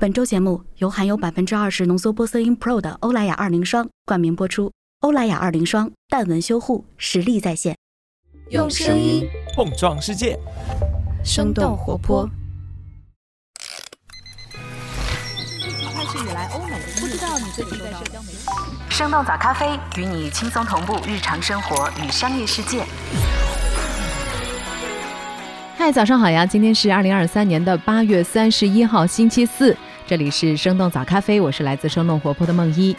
[0.00, 4.72] 本周节目由含有百分之二十浓缩玻色因 Pro 的欧莱雅二零霜冠名播出。
[5.00, 7.76] 欧莱雅二零霜淡纹修护实力在线，
[8.48, 10.38] 用声音碰撞世界，
[11.22, 12.26] 生动活泼。
[15.92, 18.38] 开始以来，欧美不知道你最近在社交媒体。
[18.88, 22.86] 生动早咖啡与你轻松同步日常生活与商业世界。
[25.76, 26.46] 嗨，早上好呀！
[26.46, 29.76] 今天是二零二三年的八月三十一号，星期四。
[30.10, 32.96] 这里是生动早咖啡，我是来自生动活泼的梦一。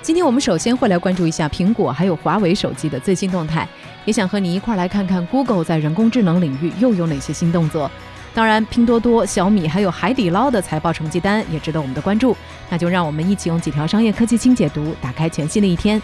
[0.00, 3.68] 今天我们首先会来关注一下苹果还有华为手机的最新动态，
[4.04, 7.90] 也想和你一块来看看 Google 在人工智能领域又有哪些新动作。
[8.32, 12.36] 当然，拼多多、小米还有海底捞的财报成绩单也值得我们的关注。
[12.70, 16.00] 那就让我们一起用几条商业科技轻解读，打开全新的一天。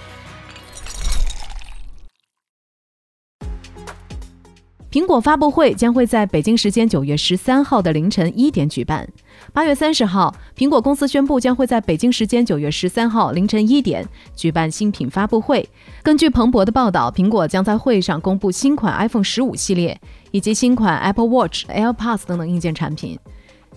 [4.99, 9.09] 苹果发布会将会在北京时间九月十三号的凌晨一点举办。
[9.53, 14.05] 八月三十号，苹果公司宣布将会在北京时间九月十三号凌晨一点
[14.35, 15.69] 举办新品发布会。
[16.03, 19.97] 根据彭博的报道，苹果将在会上公布新款 iPhone 十五系列
[20.33, 23.17] 以及新款 Apple Watch、AirPods 等等硬件产品。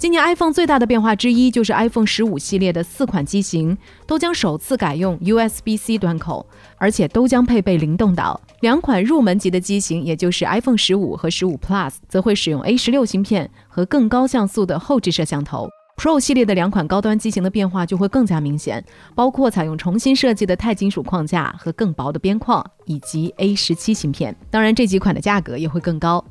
[0.01, 6.43] 今年 iPhone 最大的变化之一就是 iPhone 十五系列的四款机型都将首次改用 USB-C 端口，
[6.77, 8.41] 而且都将配备灵动岛。
[8.61, 15.69] 两款入门级的机型，也就是 iPhone 十五和十五 Plus，则会使用 A 十六芯片和更高像素的后置摄像头。
[15.97, 24.35] Pro 系列的两款高端机型的变化就会更加明显，包括采用重新设计的钛金属框架和更薄的边框，以及 A 十七芯片。
[24.49, 26.25] 当然，这几款的价格也会更高。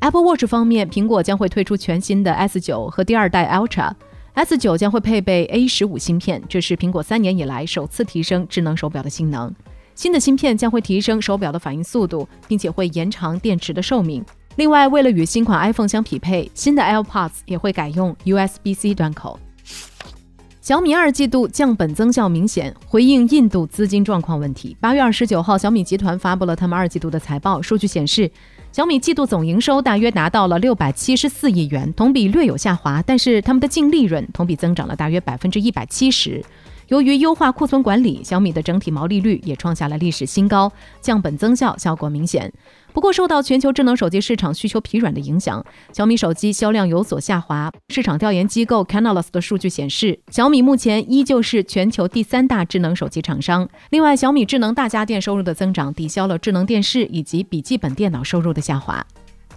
[0.00, 3.90] Apple Watch 方面，苹果将会推出全新的 S 九和第二代 Ultra。
[4.34, 9.52] S 九将会配备 A 十五芯片，这是苹果三年以来首次提升智能手表的性能。
[9.94, 14.22] 新的芯片将会提升手表的反应速度，并且会延长电池的寿命。
[14.56, 19.38] 另外，为了与新款 iPhone 相匹配，新的 AirPods 也会改用 USB-C 端口。
[20.60, 24.76] 小米二季度降本增效明显，回应印度资金状况问题。
[24.80, 28.30] 八月二十九号，小米集团发布了他们二季度的财报，数据显示。
[28.76, 36.44] 小米季度总营收大约达到了六百七十四亿元，同比略有下滑，但是他们的净利润同比增长了大约百分之一百七十。
[36.88, 40.70] 由于优化库存管理，小米的整体毛利率也创下了历史新高，
[41.00, 42.52] 降本增效效果明显。
[42.96, 45.62] 不过，受到全球智能手机市场需求疲软的影响，
[45.92, 47.70] 小米手机销量有所下滑。
[47.90, 53.68] 市场调研机构 Canalys 的数据显示，小米目前依旧是全球第三大智能手机厂商。
[53.90, 59.06] 另外，小米智能大家电收入的增长抵消了智能电视以及笔记本电脑收入的下滑。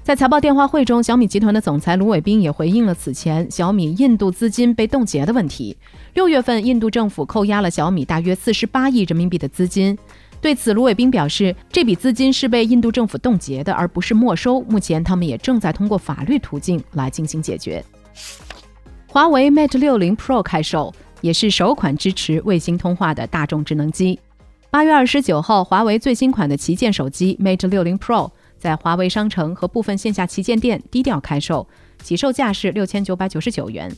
[0.04, 5.78] 在财报电话会中，小米集团的总裁卢伟斌也回应了此前小米印度资金被冻结的问题。
[6.14, 9.98] 六月份，印度政府扣押了小米大约四十八亿人民币的资金。
[10.42, 14.62] 对此，卢伟斌表示，这笔资金是被印度政府冻结的，而不是没收。
[14.62, 17.84] 目前，他们也正在通过法律途径来进行解决。
[19.08, 24.20] 华为 Mate 六零 Pro 开售，也是首款支持卫星通话的大众智能机。
[24.72, 28.32] 八月二十九号，华为最新款的旗舰手机 Mate 六零 Pro。
[28.58, 31.66] 在华为商城和部分线下旗舰店低调开售，
[32.04, 33.90] 起售价是六千九百九十九元。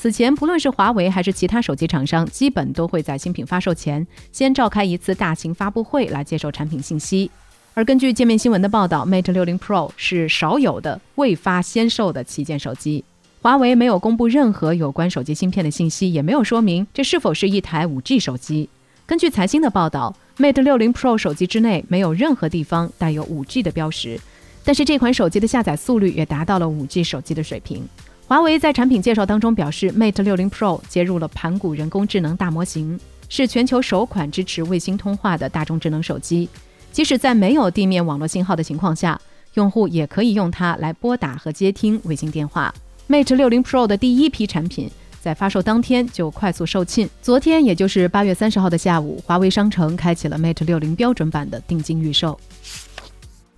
[0.00, 7.30] 此前，不论是华为还是其他手机厂商，基本都会在新品发售前先召开一次大型发布会来接受产品信息。
[7.74, 13.04] 而根据界面新闻的报道，Mate 60 Pro 是少有的未发先售的旗舰手机。
[13.42, 18.70] 华为没有公布任何有关手机芯片的信息，也没有说明这是否是一台 5G 手机。
[19.04, 20.16] 根据财新的报道。
[20.38, 24.18] Mate 60 Pro 手机之内没有任何地方带有 5G 的标识，
[24.64, 27.86] 但是这款手机的下载速率也达到了 5G 手机的水平。
[28.30, 32.96] 华为在产品介绍当中表示，Mate 60 Pro 接入了盘古人工智能大模型，
[33.28, 36.48] 是全球首款支持卫星通话的大众智能手机。
[36.92, 39.20] 即使在没有地面网络信号的情况下，
[39.54, 42.72] 用户也可以用它来拨打和接听卫星电话。
[43.08, 44.88] Mate 60 Pro 的第一批产品。
[45.20, 47.08] 在发售当天就快速售罄。
[47.20, 52.38] 昨天，也就是八月三十号的下午，华为商城开启了 Mate 六零标准版的定金预售。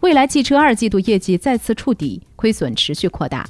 [0.00, 3.46] 蔚来汽车二季度业绩再次触底，亏损持续扩大。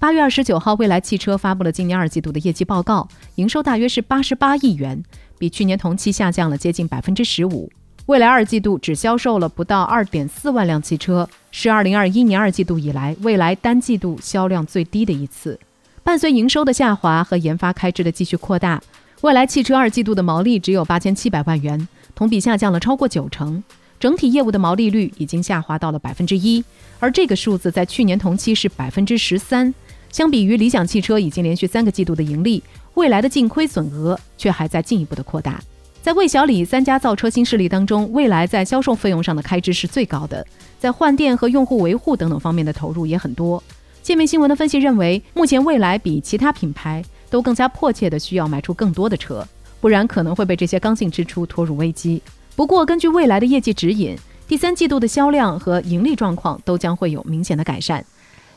[0.00, 5.02] 八月二十九号，蔚来汽车发布了今年二季度的业绩报告，营收大约是八十八亿元，
[5.38, 7.68] 比去年同期下降了接近百分之十五。
[8.06, 15.58] 蔚来二季度只销售了不到二点四万辆汽车，是二零二一年二季度以来蔚来单季度销量最低的一次。
[16.04, 18.80] 伴随营收的下滑和研发开支的继续扩大，
[19.22, 23.64] 蔚来汽车二季度的毛利只有八千七百万元，同比下降了超过九成。
[23.98, 26.62] 整体业务的毛利率已经下滑到了百分之一，
[27.00, 29.74] 而这个数字在去年同期是百分之十三。
[30.18, 32.60] 相比于理想汽车已经连续三个季度的盈利，
[32.94, 35.62] 未来的净亏损额却还在进一步的扩大。
[36.02, 40.44] 在魏小李三家造车新势力当中，蔚来在销售费用上的开支是最高的，
[40.80, 43.62] 在换电和用户维护等等方面的投入也很多。
[44.02, 47.00] 界面新闻的分析认为，目前蔚来比其他品牌
[47.30, 49.46] 都更加迫切的需要卖出更多的车，
[49.80, 52.20] 不然可能会被这些刚性支出拖入危机。
[52.56, 54.18] 不过，根据未来的业绩指引，
[54.48, 58.04] 第三季度的销量和盈利状况都将会有明显的改善。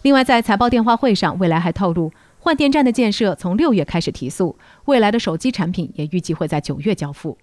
[0.03, 7.37] 另外，在财报电话会上，未来还透露，换电站的建设从六月开始提速，未来的手机产品也预计会在九月交付。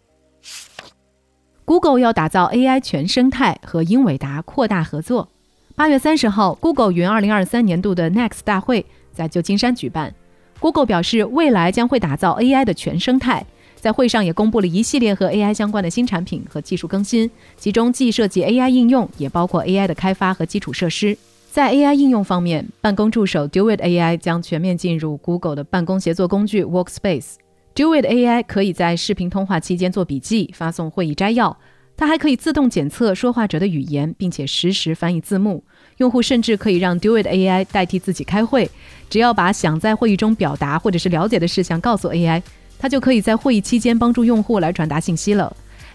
[1.64, 5.28] Google 要打造 AI 全生态，和英伟达扩大合作。
[5.76, 10.12] 八月三十号，Google 云二零二三年度的 Next 大会在旧金山举办。
[10.58, 13.46] Google 表示，未来将会打造 AI 的全生态。
[13.76, 21.16] 在会上也公布了一系列和 AI 相关的新产品和技术更新，其中既涉及 AI 应用，也包括 AI 的开发和基础设施。
[21.58, 27.32] 在 AI 应用方面，办公助手 Duet AI 将全面进入 Google 的办公协作工具 Workspace。
[27.74, 31.58] Duet AI 可以在视频通话期间做笔记、发送会议摘要。
[31.96, 35.64] 它还可以自动检测说话者的语言，并且实时翻译字幕。
[35.96, 38.70] 用户甚至可以让 Duet AI 代替自己开会，
[39.10, 42.40] 只要把想在会议中表达或者是了解的事项告诉 AI，
[42.78, 45.52] 它就可以在会议期间帮助用户来传达信息了。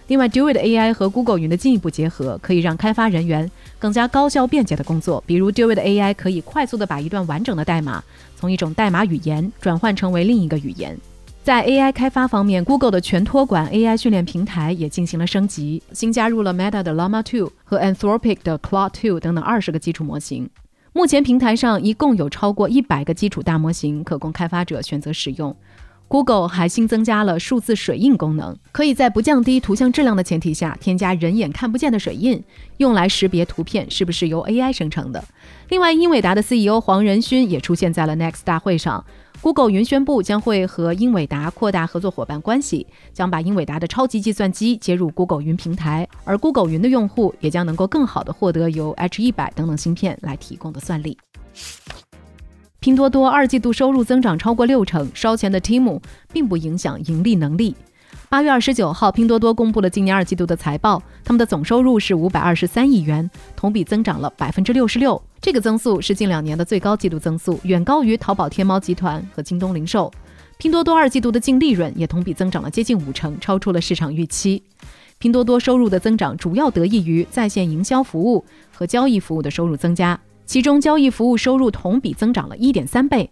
[0.07, 5.23] 另外，Duet AI 和 Google 云的进一步结合，可以让开发人员更加高效便捷的工作。
[5.25, 8.03] 比如，Duet AI 可以快速的把一段完整的代码
[8.35, 10.97] 从一种代码语言转换成为另一个语言。
[11.41, 20.49] 在 AI 开发方面，Google 的全托管 AI 训练平台也进行了升级，新加入了 Meta 的 Llama 2和 Anthropic 的 Claude 2等等二十个基础模型。
[20.93, 25.55] 目前平台上一共有超过一百个基础大模型可供开发者选择使用。
[26.13, 32.39] Google 还新增加了数字水印功能，可以在不降低图像质量的前提下，添加人眼看不见的水印，
[32.77, 35.23] 用来识别图片是不是由 AI 生成的。
[35.69, 39.03] 另外，英伟达的 CEO 黄仁勋也出现在了 Next 大会上。
[39.41, 51.17] Google 云宣布将会和英伟达扩大合作伙伴关系，将把英伟达的超级计算机接入 Google 云平台，而 Google 云的用户也将能够更好地获得由 H100 等等芯片来提供的算力。
[52.83, 56.01] 拼多多二季度收入增长超过六成，烧钱的 Temu
[56.33, 57.73] 并不影响盈利能力。
[58.27, 65.21] 八月二十九号，拼多多公布了今年二季度的财报，他们的总收入是五百二十三亿元，同比增长了百分之六十六。
[65.39, 70.11] 这个增速是近两年的最高季度增速，远高于淘宝天猫集团和京东零售。
[70.57, 74.61] 拼多多二季度的净利润也同比增长了接近五成，超出了市场预期。
[75.19, 78.43] 拼多多收入的增长主要得益于在线营销服务
[78.75, 80.19] 和交易服务的收入增加，
[80.53, 83.31] 其中交易服务收入同比增长了一点三倍。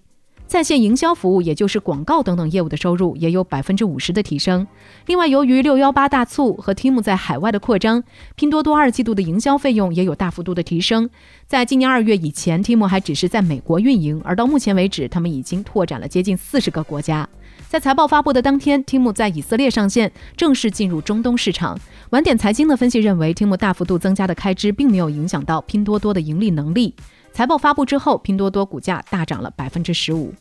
[0.51, 4.67] 在线营销服务，也就是广告等等业务的收入也有百分之五十的提升。
[5.05, 8.03] 另外，由于六幺八大促和 Tim 在海外的扩张，
[8.35, 11.09] 拼多多二季度的营销费用也有大幅度的提升。
[11.47, 17.29] 在今年二月以前，Tim 还只是在美国运营，而到目前为止，他们已经拓展了接近四十个国家。
[17.69, 21.79] 在财报发布的当天，Tim 在以色列上线，正式进入中东市场。
[22.09, 26.93] 晚点财经的分析认为，Tim 大幅度增加的开支并没有影响到拼多多的盈利能力。
[27.33, 30.33] 财报发布之后，拼多多股价大涨了百分之十五。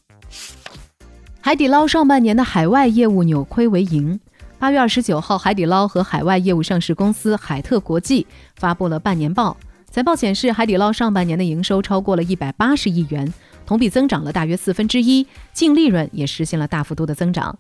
[1.41, 4.19] 海底捞上半年的海外业务扭亏为盈。
[4.59, 8.27] 八月二十九号，海底捞和海外业务上市公司海特国际
[8.57, 9.57] 发布了半年报。
[9.91, 13.33] 财报显示，海底捞上半年的营收超过了一百八十亿元，
[13.65, 17.57] 同比增长了大约四分之一，净利润也实现了大幅度的增长。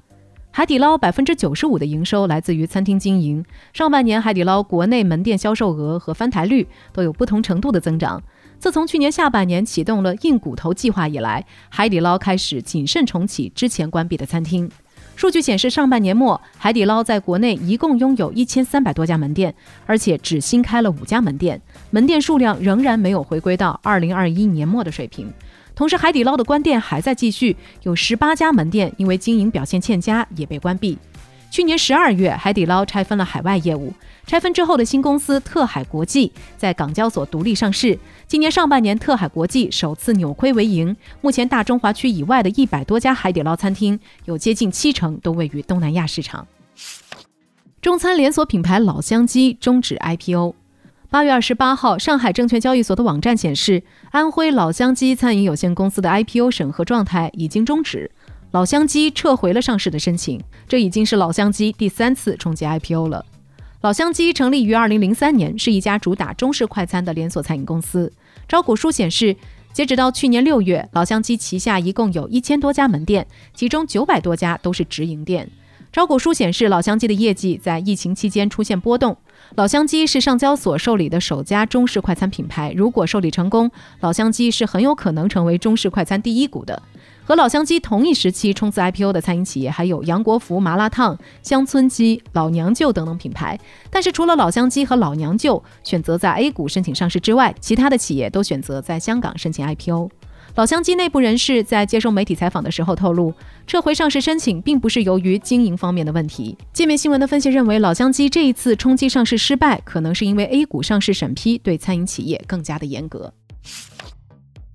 [0.52, 3.44] 海底捞百分之九十五的营收来自于餐厅经营。
[3.72, 8.20] 上半年，海底捞国内门店销售额和翻台率都有不同程度的增长。
[8.60, 14.70] 自从去年下半年启动了硬骨头计划以来，海底捞开始谨慎重启之前关闭的餐厅。
[15.16, 19.54] 数据显示，上半年末，海底捞在国内一共拥有一千三百多家门店，
[19.86, 21.58] 而且只新开了五家门店，
[21.88, 25.32] 门店数量仍然没有回归到二零二一年末的水平。
[25.74, 30.98] 同时，海底捞的关店还在继续，有十八家门店因为经营表现欠佳也被关闭。
[31.50, 33.92] 去年十二月，海底捞拆分了海外业务。
[34.24, 37.98] 拆分之后的新公司特海国际在港交所独立上市。
[38.28, 40.96] 今年上半年，特海国际首次扭亏为盈。
[41.20, 46.46] 目前，大中华区以外的一百多家海底捞餐厅，有接近七成都位于东南亚市场。
[47.82, 50.54] 中餐连锁品牌老乡鸡终止 IPO。
[51.08, 58.12] 八月二十八号，上海证券交易所的网站显示，安徽老乡鸡餐饮有限公司的 IPO 审核状态已经终止。
[58.52, 63.24] 老乡鸡撤回了上市的申请，这已经是老乡鸡第三次冲击 IPO 了。
[63.80, 68.12] 老乡鸡成立于二零零三年，是一家主打中式快餐的连锁餐饮公司。
[68.48, 69.36] 招股书显示，
[69.72, 75.48] 截止到去年六月，老乡鸡旗下一共有一千多家门店，其中九百多家都是直营店。
[75.92, 79.16] 招股书显示，老乡鸡的业绩在疫情期间出现波动。
[79.54, 86.82] 老乡鸡是上交所受理的首家中式快餐品牌，如果受理成功，老乡鸡是很有可能成为中式快餐第一股的。
[87.30, 93.56] 和老乡鸡同一时期冲刺 IPO 的餐饮企业还有杨国福麻辣烫、乡村鸡、老娘舅等等品牌。
[93.88, 100.10] 但是除了老乡鸡和老娘舅选择在 A 股申请上市之外，其他的企业都选择在香港申请 IPO。
[100.56, 103.32] 老乡鸡内部人士在接受媒体采访的时候透露，
[103.64, 106.58] 撤回上市申请并不是由于经营方面的问题。
[106.72, 113.32] 界面新闻的分析认为，老乡鸡这一次冲击上市失败，可能是因为 A 股上市审批对餐饮企业更加的严格。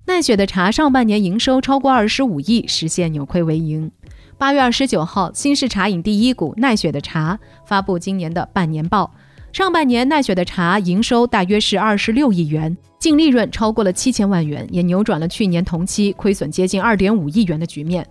[0.06, 3.90] 奈雪的茶上半年营收超过二十五亿，实现扭亏为盈。
[4.38, 7.36] 八月二十九号，新式茶饮第一股奈雪的茶
[7.66, 9.12] 发布今年的半年报。
[9.52, 18.06] 上半年，奈雪的茶营收大约是二十六亿元，净利润超过了七千万元，也扭转了去年同期亏损接近二点五亿元的局面。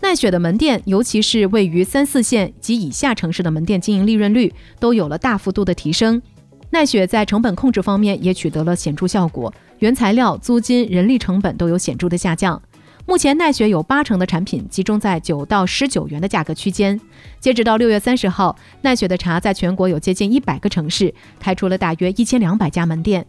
[0.00, 6.20] 奈雪的门店，尤其是位于三四线及以下城市的门店，经营利润率都有了大幅度的提升。
[6.70, 12.60] 奈雪在成本控制方面也取得了显著效果，原材料、租金、人力成本都有显著的下降。
[13.06, 17.00] 目前奈雪有八成的产品集中在九到十九元的价格区间。
[17.40, 23.26] 截止到六月三十号，奈雪的茶在全国有接近一百个城市开出了大约一千两百家门店。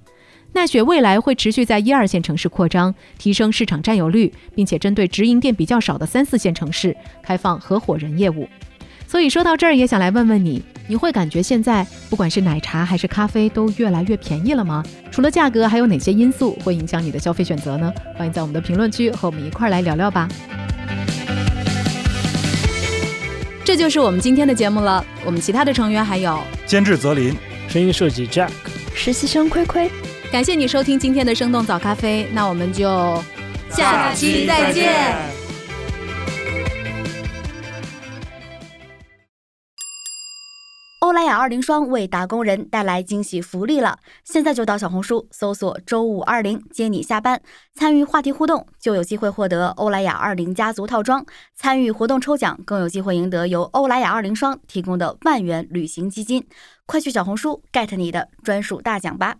[0.51, 6.93] 奈雪未来会持续在一二线城市扩张，提升市场占有率，并且针对直营店比较少的三四线城市
[7.23, 8.45] 开放合伙人业务。
[9.09, 14.83] 所以说到这儿，也想来问问你，你会感觉现在不管是奶茶还是咖啡都越来越便宜了吗？
[15.09, 17.91] 除了价格，还有哪些因素会影响你的消费选择呢？
[18.15, 20.29] 欢迎在我们的评论区和我们一块儿来聊聊吧。
[23.65, 25.03] 这就是我们今天的节目了。
[25.25, 27.35] 我们其他的成员还有监制泽林，
[27.67, 28.51] 声音设计 Jack，
[28.93, 29.89] 实习生亏亏。
[30.31, 33.19] 感谢你收听今天的生动早咖啡，那我们就
[33.71, 35.38] 下期再见。
[41.19, 43.99] 欧莱雅二零双为打工人带来惊喜福利了！
[44.23, 47.41] 现在就到小红书搜索“周五二零接你下班”，
[47.75, 51.21] 参与话题互动，就有机会获得欧莱雅二零家族套装；
[51.53, 56.47] 参与活动抽奖，更有机会赢得由欧莱雅二零双提供的万元旅行基金。
[56.85, 59.35] 快去小红书 get 你的专属大奖吧！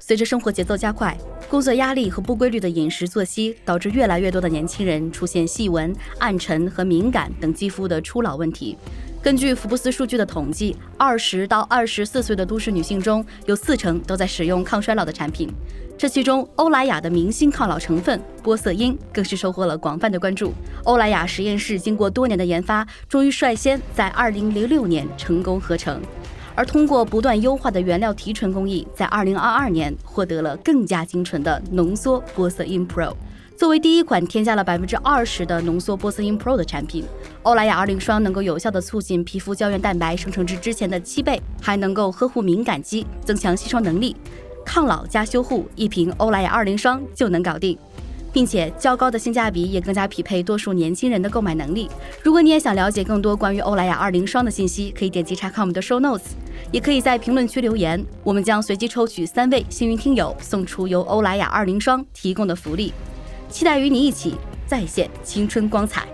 [0.00, 1.16] 随着生活节奏加快。
[1.52, 8.74] 工作压力和不规律的饮食作息，导致越来越多的年轻人出现细纹、暗沉和敏感等肌肤的初老问题。
[9.22, 15.46] 根据福布斯数据的统计，二十到二十四岁的都市女性中有四成都在使用抗衰老的产品。
[15.98, 20.54] 这其中，欧莱雅的明星抗老成分玻色因更是收获了广泛的关注。
[20.84, 26.00] 欧莱雅实验室经过多年的研发，终于率先在二零零六年成功合成。
[26.54, 33.14] 而通过不断优化的原料提纯工艺，在二零二二年获得了更加精纯的浓缩玻色因 Pro。
[33.56, 37.04] 作为第一款添加了百分之二十的浓缩玻色因 Pro 的产品，
[37.42, 44.16] 欧莱雅二零霜能够有效的促进皮肤胶原蛋白生成至之前的七倍，还能够呵护敏感肌，增强吸收能力，
[44.64, 47.78] 抗老加修护，一瓶欧莱雅二零霜就能搞定。
[48.32, 51.88] 并且较高的性价比也更加匹配多数年轻人的购买能力。
[52.22, 56.32] 如果你也想了解更多关于欧莱雅二零霜的信息，可以点击查看我们的 show notes，
[56.70, 62.92] 也可以在评论区留言，我们将随机抽取三位幸运听友，送出由欧莱雅二零霜提供的福利。
[63.50, 64.34] 期待与你一起
[64.66, 66.08] 再现青春光彩。